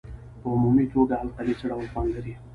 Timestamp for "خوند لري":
1.91-2.33